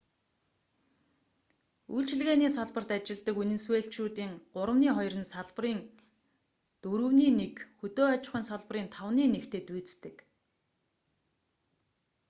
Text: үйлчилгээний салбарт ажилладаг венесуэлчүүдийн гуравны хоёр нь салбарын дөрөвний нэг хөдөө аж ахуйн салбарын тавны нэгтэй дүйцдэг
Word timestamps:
үйлчилгээний 1.95 2.51
салбарт 2.57 2.89
ажилладаг 2.97 3.35
венесуэлчүүдийн 3.41 4.31
гуравны 4.55 4.89
хоёр 4.97 5.15
нь 5.19 5.31
салбарын 5.33 5.79
дөрөвний 6.83 7.31
нэг 7.41 7.55
хөдөө 7.79 8.07
аж 8.15 8.23
ахуйн 8.27 8.45
салбарын 8.51 8.87
тавны 8.95 9.23
нэгтэй 9.33 9.61
дүйцдэг 9.67 10.15